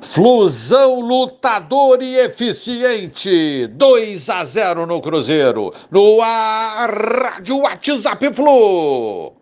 [0.00, 3.66] Flusão lutador e eficiente.
[3.68, 5.72] 2 a 0 no Cruzeiro.
[5.90, 9.32] No ar, Rádio WhatsApp Flu.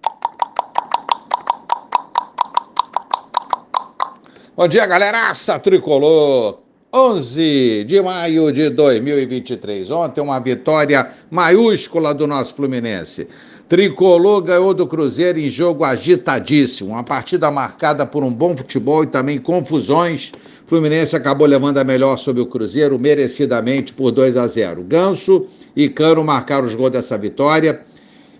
[4.56, 6.65] Bom dia, galeraça tricolor.
[6.98, 9.90] 11 de maio de 2023.
[9.90, 13.28] Ontem, uma vitória maiúscula do nosso Fluminense.
[13.68, 16.92] Tricolor ganhou do Cruzeiro em jogo agitadíssimo.
[16.92, 20.32] Uma partida marcada por um bom futebol e também confusões.
[20.64, 24.82] Fluminense acabou levando a melhor sobre o Cruzeiro, merecidamente por 2 a 0.
[24.82, 27.82] Ganso e Cano marcaram os gols dessa vitória.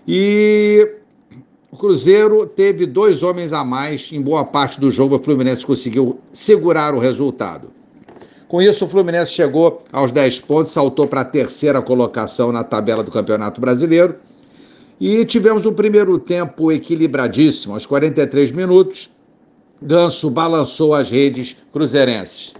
[0.07, 0.95] E
[1.69, 5.15] o Cruzeiro teve dois homens a mais em boa parte do jogo.
[5.15, 7.77] O Fluminense conseguiu segurar o resultado.
[8.47, 13.03] Com isso, o Fluminense chegou aos 10 pontos, saltou para a terceira colocação na tabela
[13.03, 14.15] do Campeonato Brasileiro
[15.01, 17.73] e tivemos um primeiro tempo equilibradíssimo.
[17.73, 19.09] Aos 43 minutos,
[19.81, 22.53] Ganso balançou as redes cruzeirenses.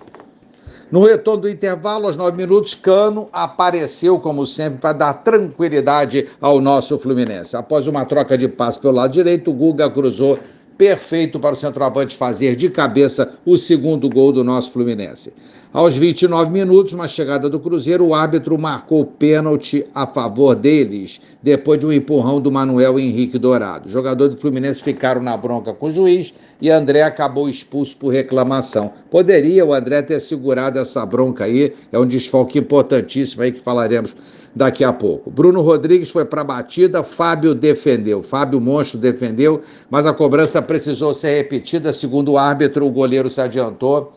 [0.91, 6.61] No retorno do intervalo, aos 9 minutos, Cano apareceu, como sempre, para dar tranquilidade ao
[6.61, 7.57] nosso Fluminense.
[7.57, 10.37] Após uma troca de passe pelo lado direito, o Guga cruzou
[10.77, 15.33] perfeito para o centroavante fazer de cabeça o segundo gol do nosso Fluminense.
[15.73, 21.79] Aos 29 minutos, uma chegada do Cruzeiro, o árbitro marcou pênalti a favor deles, depois
[21.79, 23.87] de um empurrão do Manuel Henrique Dourado.
[23.87, 28.09] Os jogadores do Fluminense ficaram na bronca com o juiz e André acabou expulso por
[28.09, 28.91] reclamação.
[29.11, 34.15] Poderia o André ter segurado essa bronca aí, é um desfalque importantíssimo aí que falaremos
[34.57, 35.29] daqui a pouco.
[35.29, 38.23] Bruno Rodrigues foi para a batida, Fábio defendeu.
[38.23, 41.91] Fábio Monstro defendeu, mas a cobrança precisou ser repetida.
[41.93, 44.13] Segundo o árbitro, o goleiro se adiantou.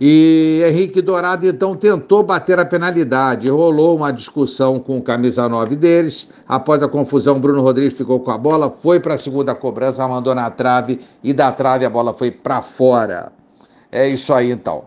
[0.00, 3.48] E Henrique Dourado então tentou bater a penalidade.
[3.48, 6.28] Rolou uma discussão com o camisa 9 deles.
[6.48, 10.34] Após a confusão, Bruno Rodrigues ficou com a bola, foi para a segunda cobrança, mandou
[10.34, 13.30] na trave e da trave a bola foi para fora.
[13.92, 14.84] É isso aí então.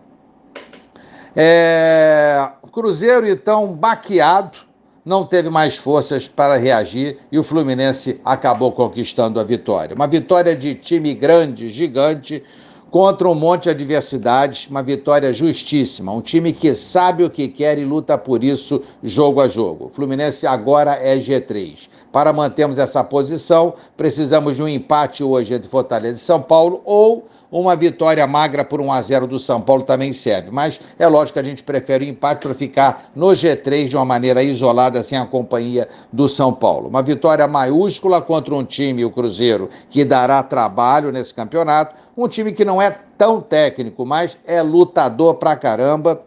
[1.34, 2.50] É...
[2.70, 4.67] Cruzeiro então baqueado
[5.04, 9.94] não teve mais forças para reagir e o Fluminense acabou conquistando a vitória.
[9.94, 12.42] Uma vitória de time grande, gigante,
[12.90, 16.12] contra um monte de adversidades, uma vitória justíssima.
[16.12, 19.86] Um time que sabe o que quer e luta por isso jogo a jogo.
[19.86, 21.88] O Fluminense agora é G3.
[22.10, 27.26] Para mantermos essa posição, precisamos de um empate hoje entre Fortaleza e São Paulo ou
[27.50, 30.50] uma vitória magra por 1 a 0 do São Paulo também serve.
[30.50, 34.04] Mas é lógico que a gente prefere o empate para ficar no G3 de uma
[34.04, 36.88] maneira isolada, sem a companhia do São Paulo.
[36.88, 41.94] Uma vitória maiúscula contra um time, o Cruzeiro, que dará trabalho nesse campeonato.
[42.16, 46.22] Um time que não é tão técnico, mas é lutador pra caramba.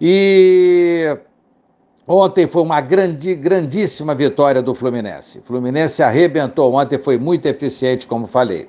[0.00, 1.16] E
[2.08, 5.40] Ontem foi uma grande, grandíssima vitória do Fluminense.
[5.40, 8.68] O Fluminense arrebentou ontem, foi muito eficiente, como falei.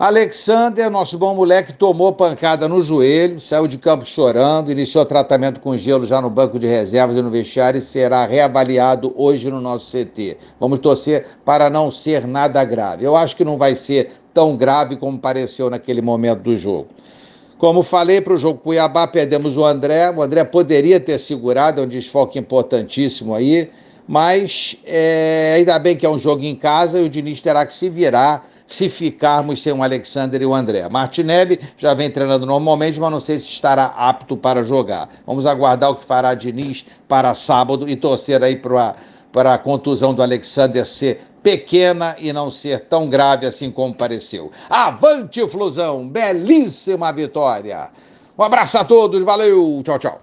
[0.00, 5.76] Alexander, nosso bom moleque, tomou pancada no joelho, saiu de campo chorando, iniciou tratamento com
[5.76, 9.94] gelo já no banco de reservas e no vestiário e será reavaliado hoje no nosso
[9.94, 10.38] CT.
[10.58, 13.04] Vamos torcer para não ser nada grave.
[13.04, 16.88] Eu acho que não vai ser tão grave como pareceu naquele momento do jogo.
[17.58, 20.10] Como falei para o jogo Cuiabá, perdemos o André.
[20.10, 23.68] O André poderia ter segurado, é um desfoque importantíssimo aí,
[24.08, 27.74] mas é, ainda bem que é um jogo em casa e o Diniz terá que
[27.74, 30.88] se virar se ficarmos sem o Alexander e o André.
[30.88, 35.10] Martinelli já vem treinando normalmente, mas não sei se estará apto para jogar.
[35.26, 38.94] Vamos aguardar o que fará Diniz para sábado e torcer aí para
[39.32, 44.50] para a contusão do Alexander ser pequena e não ser tão grave assim como pareceu.
[44.68, 46.08] Avante, Flusão!
[46.08, 47.90] Belíssima vitória!
[48.36, 50.18] Um abraço a todos, valeu, tchau, tchau.